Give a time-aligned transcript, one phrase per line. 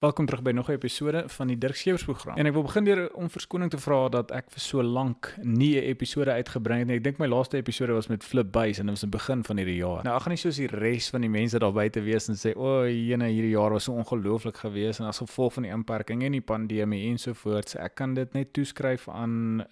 [0.00, 2.36] Welkom terug by nog 'n episode van die Dirk Skeepers program.
[2.36, 5.76] En ek wil begin deur om verskoning te vra dat ek vir so lank nie
[5.76, 6.96] 'n episode uitgebring het nie.
[6.96, 9.56] Ek dink my laaste episode was met Flip Buys en dit was in begin van
[9.56, 10.02] hierdie jaar.
[10.04, 12.56] Nou, ek gaan nie soos die res van die mense daar buite wees en sê,
[12.56, 16.32] "O, jene, hierdie jaar was so ongelooflik geweest en as gevolg van die inperking en
[16.32, 19.66] die pandemie ensovoorts." Ek kan dit net toeskryf aan 'n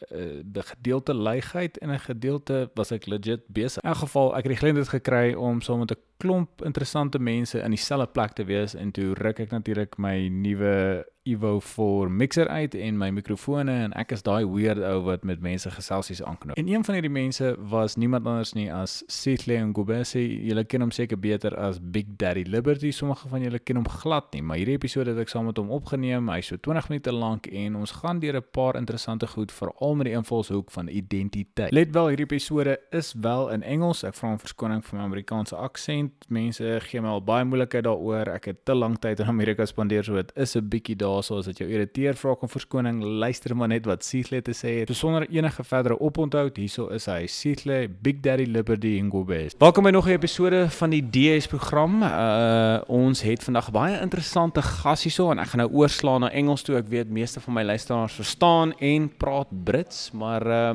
[0.54, 3.82] uh, gedeelte leegheid en 'n gedeelte was ek legit besig.
[3.82, 7.60] In elk geval, ek het die geleentheid gekry om saam met 'n klomp interessante mense
[7.60, 12.08] in dieselfde plek te wees en toe ruk ek natuurlik my een nieuwe Evo 4
[12.10, 16.22] mixer uit en my mikrofone en ek is daai weird ou wat met mense geselsies
[16.24, 16.56] aanknoop.
[16.56, 20.22] En een van hierdie mense was niemand anders nie as Sihle Ngubese.
[20.22, 22.90] Julle ken hom seker beter as Big Daddy Liberty.
[22.96, 25.68] Sommige van julle ken hom glad nie, maar hierdie episode het ek saam met hom
[25.74, 26.30] opgeneem.
[26.32, 30.06] Hy's so 20 minute lank en ons gaan deur 'n paar interessante goed veral met
[30.06, 31.72] die invalshoek van identiteit.
[31.72, 34.02] Let wel, hierdie episode is wel in Engels.
[34.04, 36.12] Ek vra om verskoning vir my Amerikaanse aksent.
[36.28, 38.28] Mense gee my al baie moeilikheid daaroor.
[38.28, 41.38] Ek het te lank tyd in Amerika spandeer, so dit is 'n bietjie daar daarso
[41.40, 43.00] as dit jou irriteer, vra kom verskoning.
[43.02, 44.92] Luister maar net wat Sihle te sê het.
[44.96, 49.56] Sonder enige verdere oponthoud, hierso is hy, Sihle Big Daddy Liberty Ngobes.
[49.58, 52.02] Welkom by nog 'n episode van die DS program.
[52.02, 56.62] Uh ons het vandag baie interessante gas hierso en ek gaan nou oorslaan na Engels
[56.62, 56.76] toe.
[56.76, 60.74] Ek weet meeste van my luisteraars verstaan en praat Brits, maar uh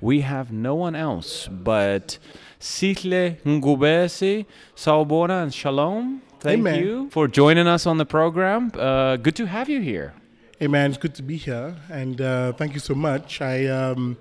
[0.00, 2.18] we have no one else but
[2.58, 4.46] Sihle Ngobese.
[4.74, 6.22] Sawubona and Shalom.
[6.44, 6.84] Thank Amen.
[6.84, 8.70] you for joining us on the program.
[8.74, 10.12] Uh, good to have you here.
[10.58, 13.40] Hey man, it's good to be here, and uh, thank you so much.
[13.40, 14.18] I um,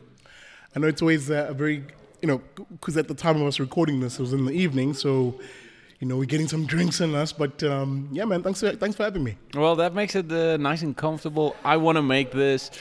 [0.73, 1.83] I know it's always uh, a very
[2.21, 4.93] you know because at the time I was recording this, it was in the evening,
[4.93, 5.37] so
[6.03, 7.31] you know we're getting some drinks in us.
[7.31, 9.37] But um, yeah, man, thanks for, thanks for having me.
[9.53, 11.55] Well, that makes it uh, nice and comfortable.
[11.63, 12.71] I want to make this.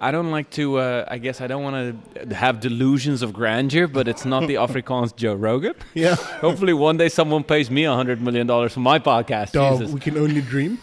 [0.00, 0.76] I don't like to.
[0.78, 1.76] Uh, I guess I don't want
[2.14, 5.74] to have delusions of grandeur, but it's not the Afrikaans Joe Rogan.
[5.94, 6.14] Yeah,
[6.46, 9.50] Hopefully, one day someone pays me a hundred million dollars for my podcast.
[9.50, 9.92] dog, Jesus.
[9.92, 10.78] we can only dream.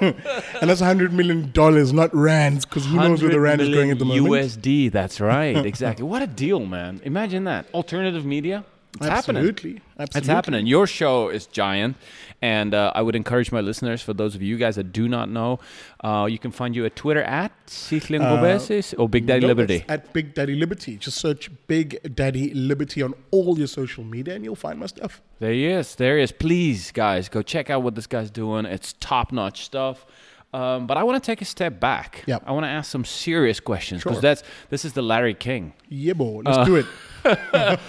[0.00, 3.68] and that's a hundred million dollars, not rands, because who knows where the rand is
[3.68, 4.26] going at the moment.
[4.32, 4.92] USD.
[4.92, 5.56] That's right.
[5.66, 6.04] exactly.
[6.06, 7.00] What a deal, man!
[7.02, 7.66] Imagine that.
[7.74, 8.64] Alternative media.
[8.96, 9.38] It's happening.
[9.40, 10.18] Absolutely, absolutely.
[10.18, 10.66] It's happening.
[10.66, 11.96] Your show is giant,
[12.42, 15.30] and uh, I would encourage my listeners, for those of you guys that do not
[15.30, 15.60] know,
[16.04, 19.76] uh, you can find you at Twitter at Sihle Ngobese or Big Daddy No, Liberty.
[19.76, 20.98] it's At Big Daddy Liberty.
[20.98, 25.22] Just search Big Daddy Liberty on all your social media and you'll find my stuff.
[25.38, 25.94] There he is.
[25.94, 26.30] There he is.
[26.32, 28.66] Please, guys, go check out what this guy's doing.
[28.66, 30.04] It's top notch stuff.
[30.52, 32.24] Um, but I want to take a step back.
[32.26, 32.42] Yep.
[32.46, 34.20] I want to ask some serious questions because Sure.
[34.20, 35.72] that's this is the Larry King.
[35.88, 36.42] Yeah, boy.
[36.44, 36.86] Let's Uh, do it.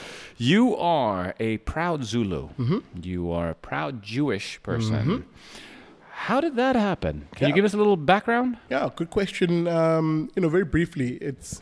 [0.44, 2.50] You are a proud Zulu.
[2.60, 2.80] Mm-hmm.
[3.02, 5.26] You are a proud Jewish person.
[6.10, 7.30] How did that happen?
[7.36, 8.58] Can you give us a little background?
[8.70, 9.70] Yeah, good question.
[9.70, 11.62] Um, you know, very briefly, it's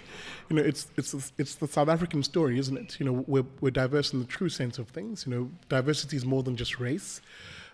[0.50, 3.00] you know, it's it's it's the South African story, isn't it?
[3.00, 5.28] You know, we're we're diverse in the true sense of things.
[5.28, 7.22] You know, diversity is more than just race.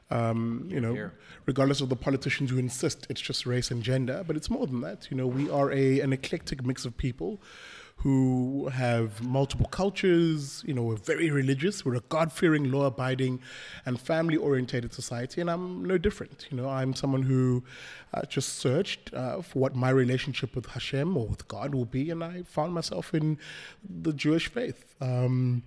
[0.10, 1.14] Um, you know, Here.
[1.46, 4.82] regardless of the politicians who insist it's just race and gender, but it's more than
[4.82, 5.08] that.
[5.10, 7.40] You know, we are a an eclectic mix of people
[7.98, 10.64] who have multiple cultures.
[10.66, 11.84] You know, we're very religious.
[11.84, 13.42] We're a God fearing, law abiding,
[13.86, 15.42] and family oriented society.
[15.42, 16.48] And I'm no different.
[16.52, 17.64] You know, I'm someone who
[18.14, 22.12] uh, just searched uh, for what my relationship with Hashem or with God will be,
[22.12, 23.40] and I found myself in
[23.84, 24.96] the Jewish faith.
[25.02, 25.64] Um,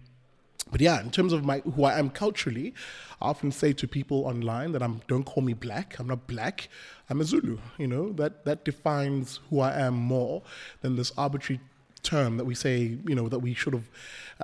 [0.71, 2.75] but yeah, in terms of my who I am culturally,
[3.21, 5.99] I often say to people online that I'm don't call me black.
[5.99, 6.69] I'm not black.
[7.09, 7.59] I'm a Zulu.
[7.77, 10.43] You know that that defines who I am more
[10.81, 11.61] than this arbitrary
[12.03, 12.99] term that we say.
[13.07, 13.91] You know that we should have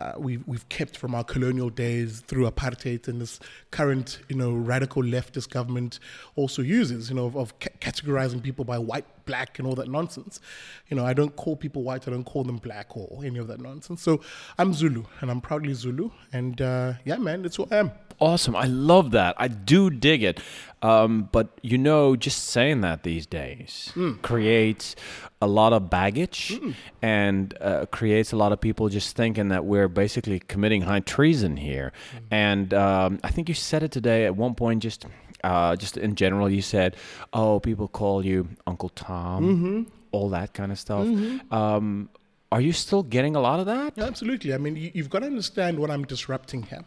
[0.00, 3.40] uh, we we've kept from our colonial days through apartheid and this
[3.70, 5.98] current you know radical leftist government
[6.34, 7.10] also uses.
[7.10, 10.40] You know of, of ca- categorizing people by white, black, and all that nonsense.
[10.88, 12.06] You know I don't call people white.
[12.06, 14.02] I don't call them black or any of that nonsense.
[14.02, 14.20] So
[14.58, 16.10] I'm Zulu and I'm proudly Zulu.
[16.32, 17.92] And uh, yeah, man, that's who I am.
[18.18, 18.56] Awesome.
[18.56, 19.34] I love that.
[19.38, 20.40] I do dig it.
[20.82, 24.94] Um, but you know, just saying that these days creates
[25.40, 26.58] a lot of baggage
[27.02, 31.56] and uh, creates a lot of people just thinking that we're basically committing high treason
[31.56, 31.92] here.
[32.30, 35.06] And um, I think you said it today at one point, just.
[35.44, 36.96] Uh, just in general, you said,
[37.32, 41.06] "Oh, people call you Uncle Tom, all that kind of stuff."
[41.52, 42.08] Um,
[42.50, 43.92] are you still getting a lot of that?
[43.96, 44.54] Yeah, absolutely.
[44.54, 46.84] I mean, you, you've got to understand what I'm disrupting here.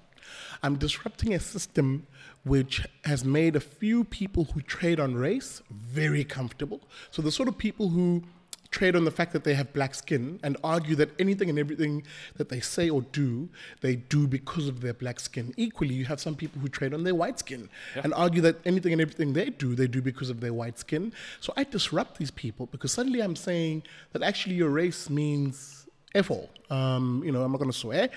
[0.63, 2.07] I'm disrupting a system
[2.43, 6.81] which has made a few people who trade on race very comfortable.
[7.11, 8.23] So the sort of people who
[8.71, 12.03] trade on the fact that they have black skin and argue that anything and everything
[12.37, 13.49] that they say or do,
[13.81, 15.53] they do because of their black skin.
[15.57, 18.93] Equally, you have some people who trade on their white skin and argue that anything
[18.93, 21.11] and everything they do, they do because of their white skin.
[21.39, 23.83] So I disrupt these people because suddenly I'm saying
[24.13, 25.78] that actually your race means
[26.15, 26.49] F all.
[26.69, 28.09] Um, you know, I'm not going to swear,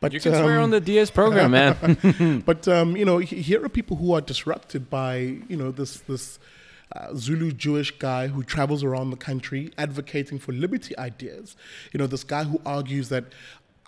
[0.00, 2.42] but You can swear um, on the DS program, man.
[2.46, 5.16] but um, you know, here are people who are disrupted by
[5.48, 6.38] you know this this
[6.94, 11.56] uh, Zulu Jewish guy who travels around the country advocating for liberty ideas.
[11.92, 13.24] You know, this guy who argues that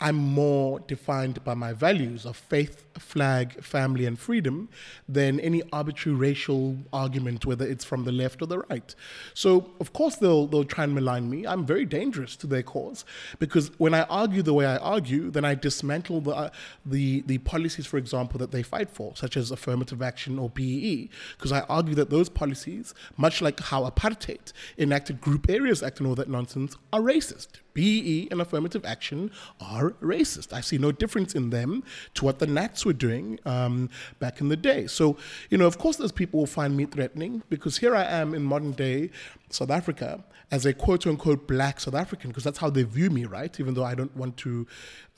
[0.02, 4.68] I'm more defined by my values of faith, flag, family, and freedom
[5.08, 8.92] than any arbitrary racial argument, whether it's from the left or the right.
[9.32, 11.46] So, of course, they'll, they'll try and malign me.
[11.46, 13.04] I'm very dangerous to their cause
[13.38, 16.50] because when I argue the way I argue, then I dismantle the, uh,
[16.84, 21.10] the, the policies, for example, that they fight for, such as affirmative action or BEE,
[21.36, 26.08] because I argue that those policies, much like how apartheid enacted Group Areas Act and
[26.08, 27.61] all that nonsense, are racist.
[27.74, 29.30] BEE and affirmative action
[29.60, 30.52] are racist.
[30.52, 31.82] I see no difference in them
[32.14, 34.86] to what the Nats were doing um, back in the day.
[34.86, 35.16] So,
[35.50, 38.42] you know, of course, those people will find me threatening because here I am in
[38.42, 39.10] modern day
[39.50, 43.24] South Africa as a quote unquote black South African, because that's how they view me,
[43.24, 43.58] right?
[43.58, 44.66] Even though I don't want to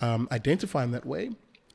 [0.00, 1.30] um, identify in that way.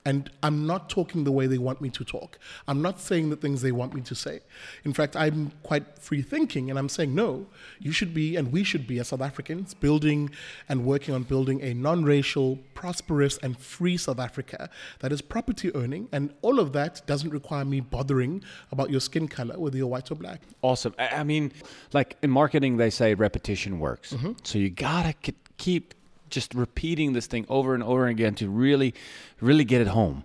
[0.05, 2.39] And I'm not talking the way they want me to talk.
[2.67, 4.39] I'm not saying the things they want me to say.
[4.85, 7.47] In fact, I'm quite free thinking, and I'm saying, no,
[7.79, 10.29] you should be, and we should be, as South Africans, building
[10.69, 14.69] and working on building a non racial, prosperous, and free South Africa
[14.99, 16.07] that is property owning.
[16.13, 18.41] And all of that doesn't require me bothering
[18.71, 20.41] about your skin color, whether you're white or black.
[20.61, 20.95] Awesome.
[20.97, 21.51] I mean,
[21.91, 24.13] like in marketing, they say repetition works.
[24.13, 24.31] Mm-hmm.
[24.43, 25.13] So you gotta
[25.57, 25.93] keep
[26.29, 28.93] just repeating this thing over and over again to really,
[29.41, 30.23] really get it home.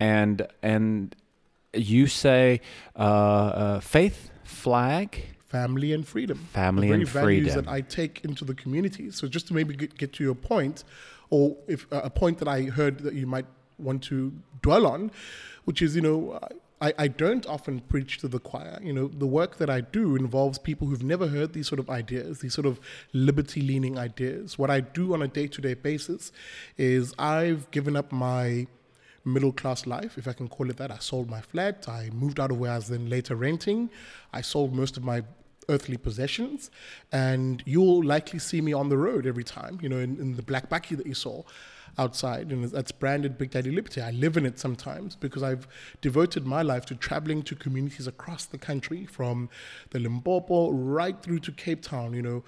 [0.00, 1.14] And and
[1.72, 2.60] you say
[2.96, 6.38] uh, uh, faith, flag, family, and freedom.
[6.52, 7.22] Family and freedom.
[7.22, 9.10] values that I take into the community.
[9.10, 10.84] So just to maybe get, get to your point,
[11.30, 13.46] or if uh, a point that I heard that you might
[13.78, 15.10] want to dwell on,
[15.64, 16.40] which is you know
[16.84, 18.78] I, I don't often preach to the choir.
[18.82, 21.88] You know, the work that I do involves people who've never heard these sort of
[21.88, 22.78] ideas, these sort of
[23.14, 24.58] liberty leaning ideas.
[24.58, 26.30] What I do on a day to day basis
[26.76, 28.66] is I've given up my
[29.24, 30.90] middle class life, if I can call it that.
[30.90, 33.88] I sold my flat, I moved out of where I was then later renting,
[34.34, 35.22] I sold most of my
[35.70, 36.70] earthly possessions,
[37.10, 40.42] and you'll likely see me on the road every time, you know, in, in the
[40.42, 41.42] black bakkie that you saw
[41.98, 44.00] outside, and that's branded Big Daddy Liberty.
[44.00, 45.68] I live in it sometimes because I've
[46.00, 49.48] devoted my life to traveling to communities across the country, from
[49.90, 52.14] the Limpopo right through to Cape Town.
[52.14, 52.44] You know,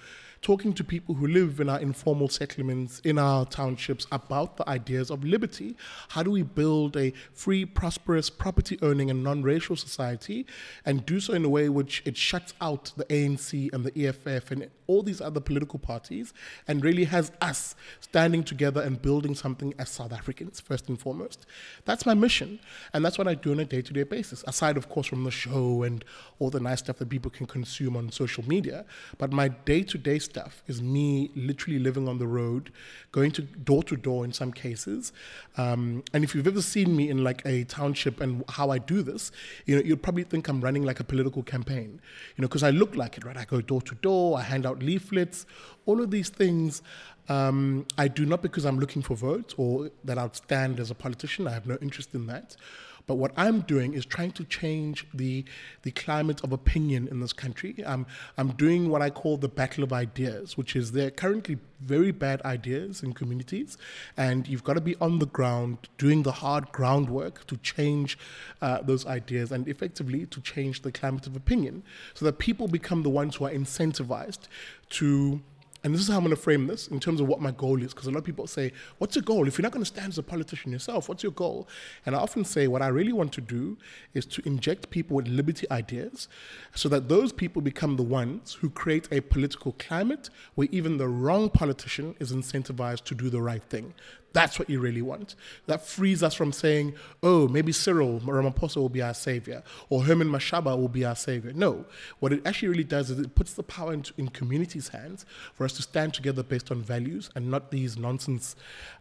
[0.47, 5.11] talking to people who live in our informal settlements, in our townships, about the ideas
[5.11, 5.75] of liberty.
[6.07, 10.45] How do we build a free, prosperous, property owning, and non racial society
[10.85, 14.51] and do so in a way which it shuts out the ANC and the EFF
[14.51, 16.33] and all these other political parties
[16.65, 21.45] and really has us standing together and building something as South Africans, first and foremost.
[21.83, 22.59] That's my mission.
[22.93, 25.25] And that's what I do on a day to day basis, aside, of course, from
[25.25, 26.05] the show and
[26.39, 28.85] all the nice stuff that people can consume on social media.
[29.17, 30.36] But my day to day stuff
[30.67, 32.71] is me literally living on the road,
[33.11, 35.13] going to door to door in some cases.
[35.57, 39.01] Um, and if you've ever seen me in like a township and how I do
[39.01, 39.31] this,
[39.65, 41.99] you know, you'd probably think I'm running like a political campaign,
[42.35, 43.37] you know, because I look like it, right?
[43.37, 45.45] I go door to door, I hand out leaflets,
[45.85, 46.81] all of these things.
[47.29, 50.95] Um, I do not because I'm looking for votes or that I'll stand as a
[50.95, 51.47] politician.
[51.47, 52.55] I have no interest in that.
[53.07, 55.45] But what I'm doing is trying to change the
[55.83, 57.75] the climate of opinion in this country.
[57.85, 58.05] I'm
[58.37, 62.11] I'm doing what I call the battle of ideas, which is there are currently very
[62.11, 63.77] bad ideas in communities,
[64.17, 68.17] and you've got to be on the ground doing the hard groundwork to change
[68.61, 71.83] uh, those ideas and effectively to change the climate of opinion,
[72.13, 74.47] so that people become the ones who are incentivized
[74.89, 75.41] to
[75.87, 77.81] and this is how I'm going to frame this in terms of what my goal
[77.81, 77.93] is.
[77.93, 79.47] Because a lot of people say, What's your goal?
[79.47, 81.65] If you're not going to stand as a politician yourself, what's your goal?
[82.05, 83.77] And I often say, What I really want to do
[84.13, 86.27] is to inject people with liberty ideas
[86.75, 91.07] so that those people become the ones who create a political climate where even the
[91.07, 93.93] wrong politician is incentivized to do the right thing.
[94.33, 95.35] That's what you really want.
[95.65, 100.29] That frees us from saying, oh, maybe Cyril Ramaphosa will be our savior or Herman
[100.29, 101.53] Mashaba will be our savior.
[101.53, 101.85] No.
[102.19, 105.65] What it actually really does is it puts the power into, in communities' hands for
[105.65, 108.55] us to stand together based on values and not these nonsense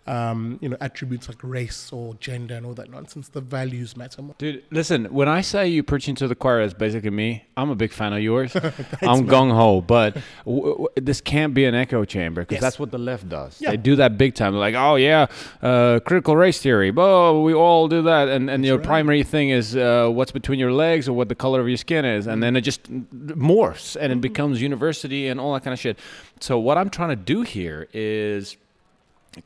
[0.06, 3.28] um, you know, attributes like race or gender and all that nonsense.
[3.28, 4.36] The values matter more.
[4.38, 7.74] Dude, listen, when I say you preaching to the choir is basically me, I'm a
[7.74, 8.54] big fan of yours.
[9.02, 12.62] I'm gung ho, but w- w- this can't be an echo chamber because yes.
[12.62, 13.60] that's what the left does.
[13.60, 13.70] Yeah.
[13.70, 14.52] They do that big time.
[14.52, 15.15] They're like, oh, yeah,
[15.62, 16.92] uh, critical race theory.
[16.96, 18.28] Oh, we all do that.
[18.28, 18.86] And, and your right.
[18.86, 22.04] primary thing is uh, what's between your legs or what the color of your skin
[22.04, 22.26] is.
[22.26, 22.40] And mm.
[22.42, 24.20] then it just morphs and it mm-hmm.
[24.20, 25.98] becomes university and all that kind of shit.
[26.40, 28.56] So, what I'm trying to do here is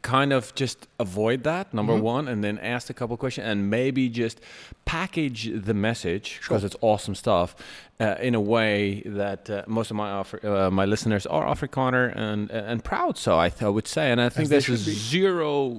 [0.02, 2.02] kind of just avoid that number mm-hmm.
[2.02, 4.40] one and then ask a couple questions and maybe just
[4.84, 6.66] package the message because sure.
[6.66, 7.56] it's awesome stuff
[8.00, 12.50] uh, in a way that uh, most of my uh, my listeners are Afrikaner and
[12.50, 15.76] and proud so I, th- I would say and I think this is zero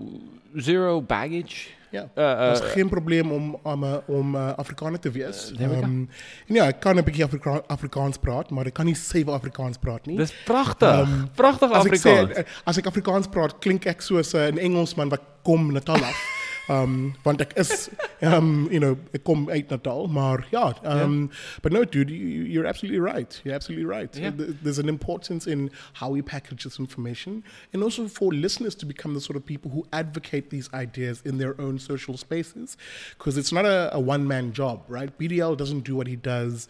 [0.59, 4.99] zero baggage Ja, Uh, uh, dat is geen probleem om, om, uh, om uh, Afrikaner
[4.99, 5.51] te wees.
[5.57, 5.63] go.
[5.63, 6.09] Um,
[6.47, 9.77] en ja, ik kan een beetje Afrika Afrikaans praten, maar ik kan niet zeven Afrikaans
[9.77, 10.01] praten.
[10.11, 10.17] Nie.
[10.17, 10.99] Dis pragtig.
[10.99, 12.29] Um, pragtig As ek, Afrikaans.
[12.31, 15.95] sê, eh, as ek Afrikaans praat, klink ek soos uh, 'n Engelsman wat kom Natal
[16.03, 16.39] af.
[16.71, 17.89] Um, want ek is,
[18.21, 20.73] um, you know, ek kom uit Natal, maar ja.
[20.83, 21.29] Um,
[21.61, 23.41] But no, dude, you, you're absolutely right.
[23.43, 24.15] You're absolutely right.
[24.15, 24.31] Yeah.
[24.35, 29.13] There's an importance in how we package this information, and also for listeners to become
[29.13, 32.77] the sort of people who advocate these ideas in their own social spaces,
[33.17, 35.17] because it's not a, a one-man job, right?
[35.19, 36.69] BDL doesn't do what he does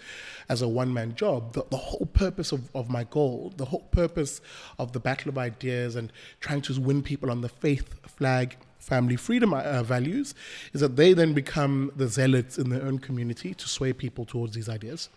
[0.49, 1.53] as a one-man job.
[1.53, 4.41] The, the whole purpose of, of my goal, the whole purpose
[4.79, 9.15] of the battle of ideas and trying to win people on the faith flag family
[9.15, 10.33] freedom uh, values
[10.73, 14.55] is that they then become the zealots in their own community to sway people towards
[14.55, 15.09] these ideas.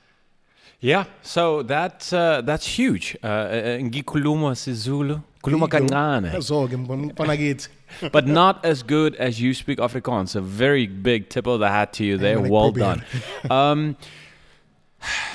[0.81, 3.17] Yeah, so that's uh, that's huge.
[3.23, 3.49] Uh,
[3.81, 7.69] Ngikuluma Sizulu, kuluma kancane, So, ngibona kithi.
[8.13, 10.37] but not as good as you speak Afrikaans.
[10.37, 12.41] A very big tip of the hat to you there.
[12.41, 13.05] Well done.
[13.51, 13.97] Um,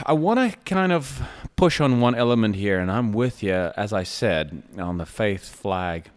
[0.05, 1.21] I want to kind of
[1.55, 5.47] push on one element here, and I'm with you, as I said, on the faith
[5.47, 6.09] flag.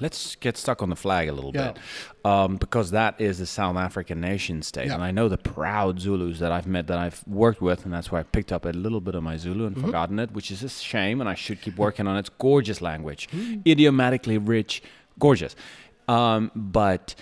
[0.00, 1.72] Let's get stuck on the flag a little Yeah.
[1.72, 1.78] bit,
[2.24, 4.94] um, because that is the South African nation state, Yeah.
[4.94, 8.10] and I know the proud Zulus that I've met, that I've worked with, and that's
[8.10, 10.62] why I picked up a little bit of my Zulu and forgotten it, which is
[10.62, 12.20] a shame, and I should keep working on it.
[12.20, 13.28] It's gorgeous language,
[13.66, 14.82] idiomatically rich,
[15.18, 15.54] gorgeous.
[16.08, 17.14] Um, but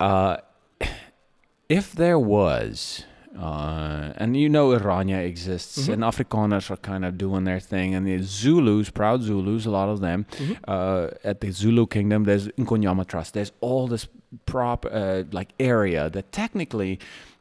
[0.00, 0.38] uh,
[1.68, 3.04] if there was,
[3.38, 8.06] uh, and you know Orania exists, and Afrikaners are kind of doing their thing, and
[8.06, 10.26] the Zulus, proud Zulus, a lot of them,
[10.66, 13.34] uh, at the Zulu kingdom, there's Ingonyama Trust.
[13.34, 14.08] There's all this
[14.46, 16.98] prop, uh, like area that technically.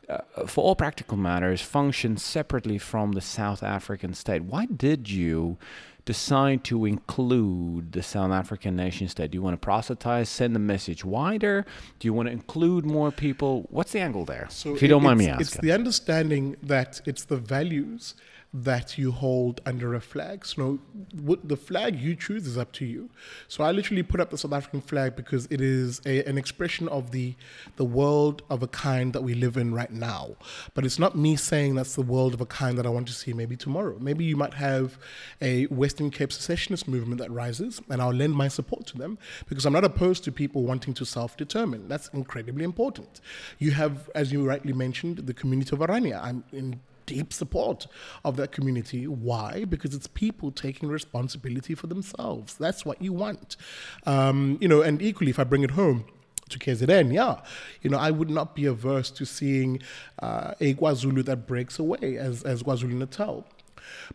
[0.08, 4.44] Uh, for all practical matters, functions separately from the South African state.
[4.44, 5.58] Why did you
[6.06, 9.32] decide to include the South African nation state?
[9.32, 11.66] Do you want to proselytize, send the message wider?
[12.00, 13.66] Do you want to include more people?
[13.70, 14.48] What's the angle there?
[14.50, 15.42] So if you don't mind me asking.
[15.42, 18.16] It's the understanding that it's the values
[18.64, 20.46] that you hold under a flag.
[20.46, 20.80] So
[21.14, 23.10] no, the flag you choose is up to you.
[23.50, 26.88] So I literally put up the South African flag because it is a, an expression
[26.88, 27.36] of the
[27.76, 30.38] the world of a kind that we live in right now.
[30.74, 33.14] But it's not me saying that's the world of a kind that I want to
[33.14, 33.98] see maybe tomorrow.
[34.00, 34.98] Maybe you might have
[35.42, 39.18] a Western Cape secessionist movement that rises, and I'll lend my support to them
[39.50, 41.90] because I'm not opposed to people wanting to self-determine.
[41.90, 43.20] That's incredibly important.
[43.60, 46.24] You have, as you rightly mentioned, the community of Orania.
[46.24, 47.88] I'm in deep support
[48.24, 49.08] of that community.
[49.08, 49.66] Why?
[49.66, 52.56] Because it's people taking responsibility for themselves.
[52.56, 53.58] That's what you want.
[54.06, 56.06] Um, you know, and equally, if I bring it home,
[56.50, 57.42] to KZN, yeah,
[57.82, 59.82] you know, I would not be averse to seeing
[60.20, 63.46] uh, a KwaZulu that breaks away as as KwaZulu Natal.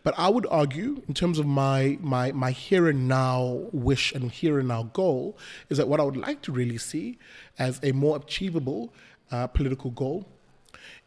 [0.03, 4.31] But I would argue, in terms of my my my here and now wish and
[4.31, 5.37] here and now goal,
[5.69, 7.19] is that what I would like to really see
[7.59, 8.93] as a more achievable
[9.31, 10.27] uh, political goal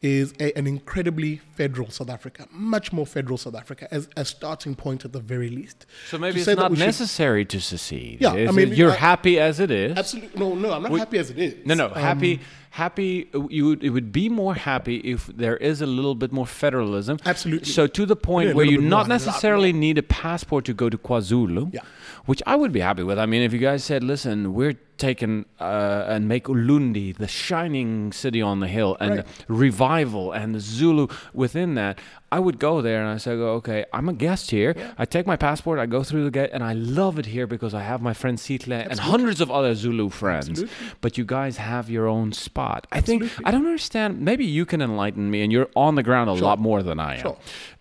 [0.02, 4.74] is a, an incredibly federal South Africa, much more federal South Africa as a starting
[4.74, 5.86] point at the very least.
[6.10, 8.20] So maybe To it's not we should- necessary to secede.
[8.20, 9.96] Yeah, I mean, you're I- happy as it is.
[9.96, 11.54] Absolutely, no, no, I'm not We- happy as it is.
[11.64, 13.28] No, no, Um, happy, happy.
[13.34, 16.46] uh, You would, it would be more happy if there is a little bit more
[16.46, 17.18] federalism.
[17.24, 17.70] Absolutely.
[17.72, 20.66] So to the point Yeah, where you not more, a lot necessarily need a passport
[20.66, 21.72] to go to KwaZulu.
[21.72, 21.80] Yeah.
[22.26, 23.18] Which I would be happy with.
[23.18, 28.12] I mean, if you guys said, "Listen, we're taking uh, and make Ulundi the shining
[28.12, 29.26] city on the hill and Right.
[29.48, 31.98] revival and the Zulu within that,"
[32.36, 34.72] I would go there and I say, "Go, "Okay, I'm a guest here.
[35.02, 37.72] I take my passport, I go through the gate, and I love it here because
[37.80, 40.48] I have my friend Sihle and hundreds of other Zulu friends.
[40.48, 40.96] Absolutely.
[41.04, 42.80] But you guys have your own spot.
[42.98, 44.10] I think I don't understand.
[44.30, 46.48] Maybe you can enlighten me, and you're on the ground a Sure.
[46.50, 47.38] lot more than I am, Sure.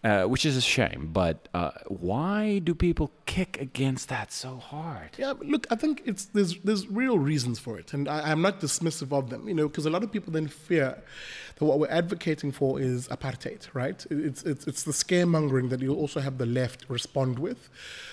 [0.09, 1.01] uh, which is a shame.
[1.21, 1.71] But uh,
[2.09, 5.09] why do people kick against that so hard?
[5.17, 8.55] Yeah, look, I think it's there's there's real reasons for it, and I, I'm not
[8.61, 9.41] dismissive of them.
[9.49, 10.89] You know, because a lot of people then fear
[11.57, 13.99] that what we're advocating for is apartheid, right?
[14.09, 17.69] It's it's it's the scaremongering that you'll also have the left respond with,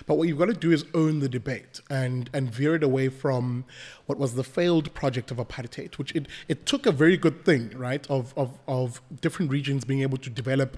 [0.07, 3.09] but what you've got to do is own the debate and and veer it away
[3.09, 3.65] from
[4.11, 7.71] what was the failed project of apartheid, which it, it took a very good thing,
[7.77, 10.77] right, of of, of different regions being able to develop,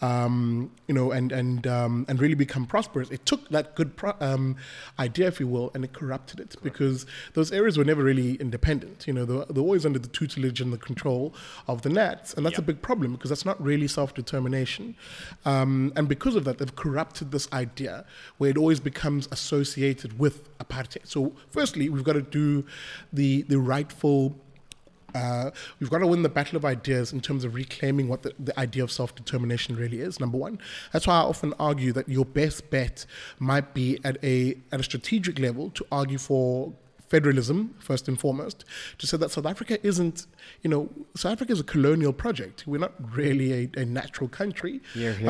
[0.00, 3.10] um, you know, and and um, and really become prosperous.
[3.10, 4.56] It took that good pro- um,
[4.98, 7.04] idea, if you will, and it corrupted it because
[7.34, 9.06] those areas were never really independent.
[9.06, 11.34] You know, they're, they're always under the tutelage and the control
[11.68, 13.88] of the Nats, and that's a big problem because that's not really
[15.44, 18.04] Um, and because of that, they've corrupted this idea
[18.38, 21.06] where it always becomes associated with apartheid.
[21.06, 22.64] So, firstly, we've got to do
[23.12, 24.36] the the rightful
[25.14, 28.32] uh, we've got to win the battle of ideas in terms of reclaiming what the,
[28.38, 30.20] the idea of self determination really is.
[30.20, 30.58] Number one,
[30.92, 33.06] that's why I often argue that your best bet
[33.38, 36.72] might be at a at a strategic level to argue for
[37.10, 38.64] federalism first and foremost
[38.98, 40.26] to say that South Africa isn't,
[40.62, 42.64] you know, South Africa is a colonial project.
[42.66, 44.80] We're not really a, a natural country.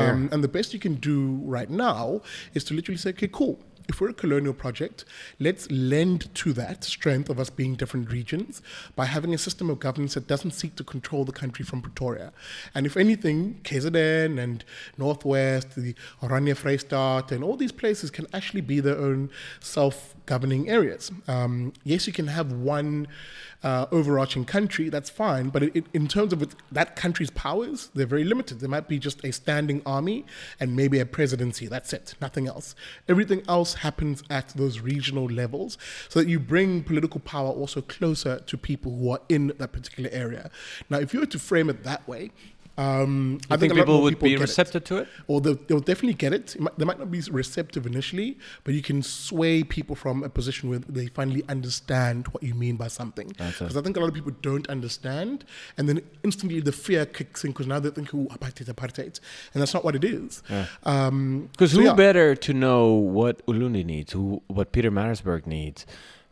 [0.09, 2.21] Um, and the best you can do right now
[2.53, 3.59] is to literally say, okay, cool.
[3.87, 5.05] If we're a colonial project,
[5.39, 8.61] let's lend to that strength of us being different regions
[8.95, 12.31] by having a system of governance that doesn't seek to control the country from Pretoria.
[12.73, 14.63] And if anything, KZN and
[14.97, 20.69] Northwest, the Oranje Vrystaat, and all these places can actually be their own self governing
[20.69, 21.11] areas.
[21.27, 23.07] Um, yes, you can have one
[23.63, 28.05] uh, overarching country, that's fine, but it, in terms of it, that country's powers, they're
[28.05, 28.59] very limited.
[28.59, 30.25] There might be just a standing army
[30.59, 32.75] and maybe a presidency, that's it, nothing else.
[33.07, 35.77] Everything else happens at those regional levels
[36.09, 40.09] so that you bring political power also closer to people who are in that particular
[40.11, 40.49] area.
[40.89, 42.31] Now, if you were to frame it that way,
[42.81, 44.85] um, I think, think people would people be receptive it.
[44.85, 46.55] to it, or they'll, they'll definitely get it.
[46.55, 50.29] it might, they might not be receptive initially, but you can sway people from a
[50.29, 53.27] position where they finally understand what you mean by something.
[53.27, 55.45] Because I think a lot of people don't understand,
[55.77, 59.19] and then instantly the fear kicks in because now they think, "Oh, apartheid, apartheid,"
[59.53, 60.41] and that's not what it is.
[60.41, 61.05] Because yeah.
[61.07, 61.93] um, so who yeah.
[61.93, 65.85] better to know what Ulundi needs, who what Pietermaritzburg needs,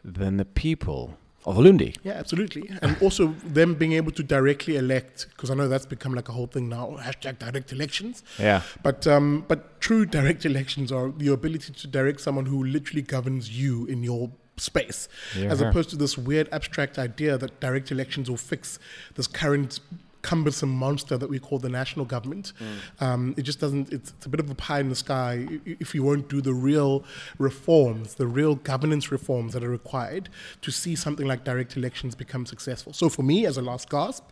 [0.03, 1.17] than the people
[1.53, 1.95] of.
[2.03, 2.69] Yeah, absolutely.
[2.81, 6.31] And also them being able to directly elect, because I know that's become like a
[6.31, 8.23] whole thing now, hashtag direct elections.
[8.37, 8.61] Yeah.
[8.83, 13.49] But um, but true direct elections are the ability to direct someone who literally governs
[13.49, 15.45] you in your space, yeah.
[15.45, 18.77] as opposed to this weird abstract idea that direct elections will fix
[19.15, 19.79] this current
[20.21, 22.53] cumbersome monster that we call the national government.
[22.59, 23.01] Mm.
[23.01, 25.95] Um, it just doesn't, it's, it's, a bit of a pie in the sky if
[25.95, 27.03] you won't do the real
[27.37, 30.29] reforms, the real governance reforms that are required
[30.61, 32.93] to see something like direct elections become successful.
[32.93, 34.25] So for me, as a last gasp,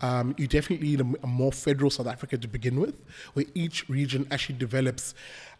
[0.00, 3.02] um, you definitely need a, a, more federal South Africa to begin with,
[3.34, 5.14] where each region actually develops.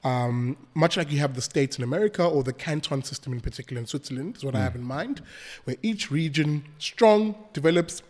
[0.04, 3.80] Um, much like you have the states in America or the canton system in particular
[3.80, 4.58] in Switzerland, is what mm.
[4.58, 5.20] I have in mind,
[5.64, 8.02] where each region strong develops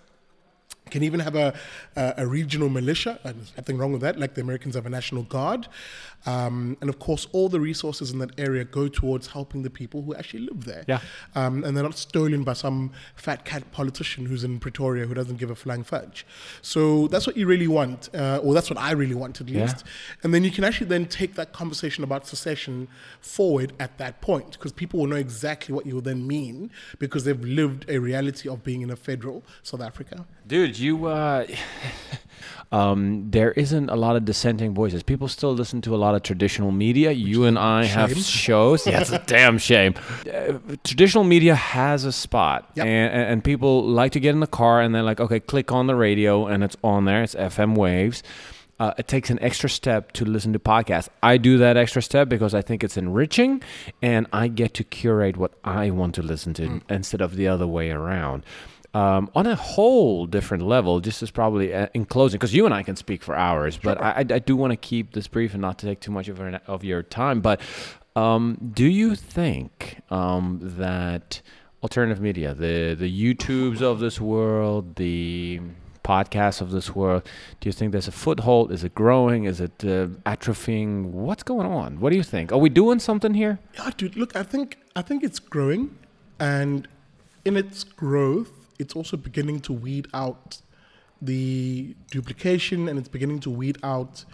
[0.90, 1.54] can even have a,
[1.96, 4.90] a, a, regional militia, and there's nothing wrong with that, like the Americans have a
[4.90, 5.66] national guard.
[6.26, 10.02] Um, and of course, all the resources in that area go towards helping the people
[10.02, 10.84] who actually live there.
[10.88, 11.00] Yeah.
[11.34, 15.36] Um, and they're not stolen by some fat cat politician who's in Pretoria who doesn't
[15.36, 16.26] give a flying fudge.
[16.62, 19.76] So that's what you really want, uh, or that's what I really want at least.
[19.78, 20.16] Yeah.
[20.24, 22.88] And then you can actually then take that conversation about secession
[23.20, 27.24] forward at that point, because people will know exactly what you will then mean because
[27.24, 30.26] they've lived a reality of being in a federal South Africa.
[30.46, 31.06] Dude, you.
[31.06, 31.46] Uh,
[32.72, 35.02] um, there isn't a lot of dissenting voices.
[35.02, 37.10] People still listen to a lot of traditional media.
[37.10, 37.94] Which you and I shame.
[37.94, 38.86] have shows.
[38.86, 39.94] yeah, it's a damn shame.
[40.26, 42.86] Uh, traditional media has a spot, yep.
[42.86, 45.86] and, and people like to get in the car and they're like, okay, click on
[45.86, 47.22] the radio, and it's on there.
[47.22, 48.22] It's FM waves.
[48.78, 51.08] Uh, it takes an extra step to listen to podcasts.
[51.22, 53.62] I do that extra step because I think it's enriching
[54.02, 56.82] and I get to curate what I want to listen to mm.
[56.90, 58.44] instead of the other way around
[58.96, 61.00] um, on a whole different level.
[61.00, 63.82] This is probably uh, in closing because you and I can speak for hours, sure.
[63.84, 66.28] but I, I, do want to keep this brief and not to take too much
[66.28, 67.42] of, our, of your time.
[67.42, 67.60] But
[68.16, 71.42] um, do you think um, that
[71.82, 75.60] alternative media, the the YouTubes of this world, the
[76.02, 77.28] podcasts of this world,
[77.60, 78.72] do you think there's a foothold?
[78.72, 79.44] Is it growing?
[79.44, 81.10] Is it uh, atrophying?
[81.10, 82.00] What's going on?
[82.00, 82.50] What do you think?
[82.50, 83.58] Are we doing something here?
[83.74, 84.16] Yeah, dude.
[84.16, 85.98] Look, I think I think it's growing,
[86.40, 86.88] and
[87.44, 90.60] in its growth, it's also beginning to weed out
[91.22, 94.24] the duplication and it's beginning to weed out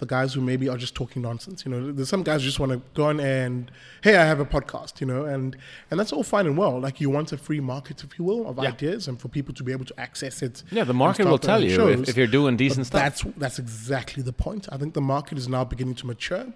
[0.00, 1.64] the guys who maybe are just talking nonsense.
[1.64, 3.70] You know, there's some guys who just want to go on and,
[4.02, 5.56] hey, I have a podcast, you know, and
[5.90, 6.80] and that's all fine and well.
[6.80, 8.70] Like you want a free market, if you will, of yeah.
[8.70, 10.64] ideas and for people to be able to access it.
[10.70, 13.00] Yeah, the market will tell you if, if, you're doing decent stuff.
[13.00, 14.68] That's that's exactly the point.
[14.72, 16.46] I think the market is now beginning to mature,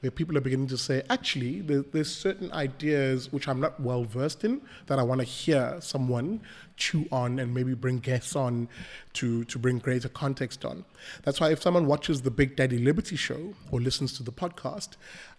[0.00, 4.04] where people are beginning to say, actually, there, there's certain ideas which I'm not well
[4.04, 6.40] versed in that I want to hear someone
[6.76, 8.68] chew on and maybe bring guests on
[9.14, 10.84] to, to bring greater context on.
[11.22, 14.90] That's why if someone watches the Big Daddy Liberty show or listens to the podcast,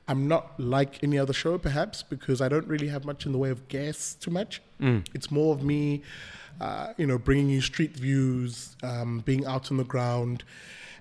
[0.09, 3.37] I'm not like any other show perhaps because I don't really have much in the
[3.37, 4.61] way of guests too much.
[4.81, 5.05] Mm.
[5.13, 6.03] It's more of me,
[6.59, 10.43] uh, you know, bringing you street views, um, being out on the ground,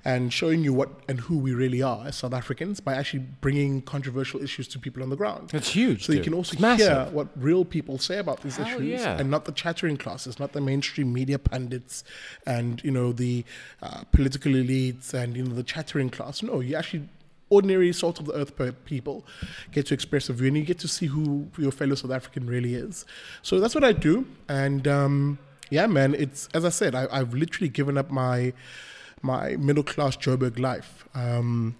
[0.04, 3.80] and showing you what and who we really are as South Africans by actually bringing
[3.82, 5.48] controversial issues to people on the ground.
[5.50, 6.04] That's huge.
[6.04, 6.18] So dude.
[6.18, 9.18] you can also hear what real people say about these Hell issues, yeah.
[9.18, 12.04] and not the chattering classes, not the mainstream media pundits,
[12.46, 13.44] and you know the
[13.82, 16.42] uh, political elites and you know the chattering class.
[16.42, 17.08] No, you actually
[17.50, 18.52] ordinary salt of the earth
[18.84, 19.24] people
[19.70, 22.46] get to express a view and you get to see who your fellow South African
[22.46, 23.04] really is.
[23.42, 24.26] So that's what I do.
[24.48, 25.38] And um,
[25.70, 28.52] yeah, man, it's as I said, I, have literally given up my
[29.24, 31.08] my middle class Joburg life.
[31.14, 31.76] Um,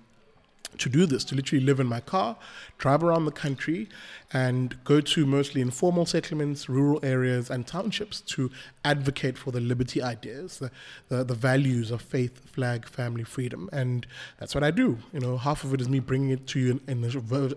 [0.79, 2.37] to do this, to literally live in my car,
[2.79, 3.89] drive around the country,
[4.33, 8.51] and go to mostly informal settlements, rural areas, and townships to
[8.85, 10.71] advocate for the liberty ideas, the,
[11.09, 13.69] the, the values of faith, flag, family, freedom.
[13.73, 14.07] And
[14.39, 14.99] that's what I do.
[15.13, 17.57] You know, half of it is me bringing it to you in, in the,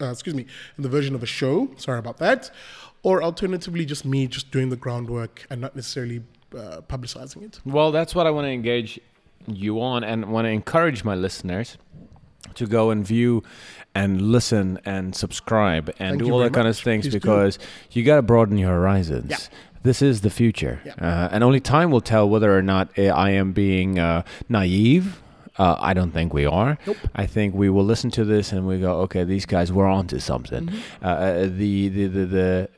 [0.00, 1.70] uh, excuse me, in the version of a show.
[1.76, 2.50] Sorry about that.
[3.04, 6.22] Or alternatively, just me just doing the groundwork and not necessarily
[6.56, 7.60] uh, publicizing it.
[7.64, 9.00] Well, that's what I want to engage
[9.46, 11.76] you on and want to encourage my listeners
[12.54, 13.42] to go and view
[13.94, 17.20] and listen and subscribe and Thank do all that kind of things Please do.
[17.20, 17.58] because
[17.90, 19.30] you got to broaden your horizons.
[19.30, 19.38] Yeah.
[19.82, 20.80] This is the future.
[20.84, 20.94] Yeah.
[20.94, 25.20] Uh, and only time will tell whether or not I am being uh, naive.
[25.56, 26.78] Uh, I don't think we are.
[26.86, 26.96] Nope.
[27.14, 30.18] I think we will listen to this and we go, okay, these guys were onto
[30.18, 30.66] something.
[30.66, 31.04] Mm-hmm.
[31.04, 32.68] Uh, Uh, the the the the,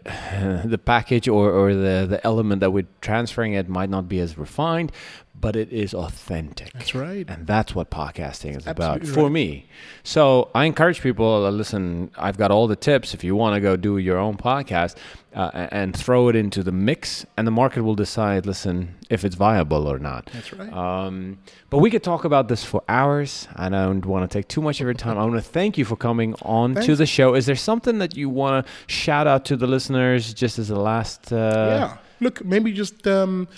[0.75, 4.37] the package or, or the the element that we're transferring it might not be as
[4.39, 4.93] refined,
[5.41, 6.73] but it is authentic.
[6.73, 7.25] That's right.
[7.29, 9.69] And that's what podcasting is about Absolutely for me.
[10.03, 13.15] So I encourage people, uh, listen, I've got all the tips.
[13.15, 14.97] If you want to go do your own podcast
[15.35, 19.35] uh, and throw it into the mix, and the market will decide, listen, if it's
[19.35, 20.31] viable or not.
[20.33, 20.73] That's right.
[20.73, 23.47] Um, but we could talk about this for hours.
[23.57, 25.19] and I don't want to take too much of your time.
[25.19, 27.35] I want to thank you for coming on to the show.
[27.35, 30.77] Is there something that you want to shout out to the listeners just as a
[30.77, 31.33] last?
[31.33, 31.97] Uh, yeah.
[32.21, 33.49] Look, maybe just um,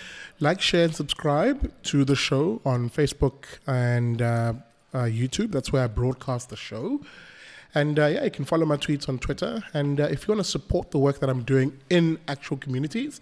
[0.40, 4.55] like, share, and subscribe to the show on Facebook and uh,
[4.92, 5.53] uh, YouTube.
[5.53, 7.01] That's where I broadcast the show.
[7.75, 9.62] And uh, yeah, you can follow my tweets on Twitter.
[9.75, 13.21] And uh, if you want to support the work that I'm doing in actual communities,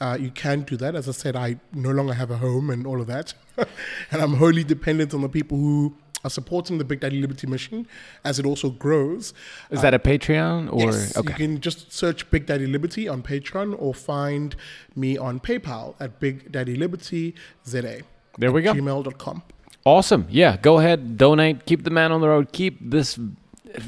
[0.00, 0.94] uh, you can do that.
[0.94, 3.34] As I said, I no longer have a home and all of that.
[3.56, 7.86] and I'm wholly dependent on the people who are supporting the Big Daddy Liberty mission
[8.24, 9.34] as it also grows.
[9.70, 11.30] Is that a Patreon or Yes, okay?
[11.30, 14.56] you can just search Big Daddy Liberty on Patreon or find
[14.94, 17.34] me on PayPal at Big Daddy Liberty
[17.66, 18.00] ZA.
[18.38, 18.72] There we go.
[18.74, 19.42] Gmail.com.
[19.84, 20.26] Awesome.
[20.28, 23.18] Yeah, go ahead, donate, keep the man on the road, keep this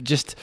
[0.02, 0.34] just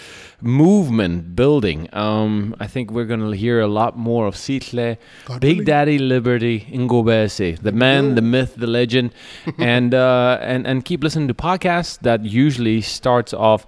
[0.41, 1.89] movement building.
[1.93, 5.65] Um, I think we're going to hear a lot more of Sihle, God Big willing.
[5.65, 9.13] Daddy Liberty, Ngobese, the man, the myth, the legend,
[9.57, 13.65] and uh, and and keep listening to podcasts that usually starts off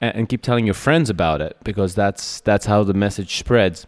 [0.00, 3.86] and, and keep telling your friends about it because that's that's how the message spreads.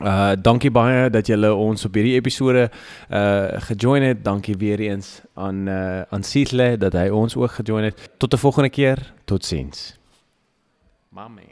[0.00, 2.64] Uh, dankie baie dat julle ons op hierdie episode
[3.12, 4.24] uh gejoin het.
[4.24, 8.10] Dankie weer eens aan uh aan Sihle dat hy ons ook gejoin het.
[8.16, 9.12] Tot 'n volgende keer.
[9.24, 10.01] Totsiens.
[11.14, 11.51] My man.